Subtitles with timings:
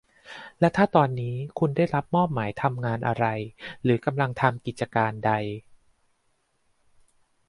[0.59, 3.25] และถ้าตอนนี้คุณได้รับมอบหมายทำงานอะไร
[3.83, 5.31] หรือกำลังทำกิจการใด